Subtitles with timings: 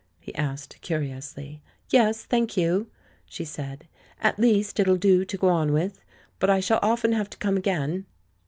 [0.19, 1.61] he asked curiously.
[1.91, 2.89] "Yes, thank you,"
[3.23, 3.87] she said;
[4.19, 6.01] "at least, it'll do to go on with.
[6.39, 8.07] But I shall often have to come again."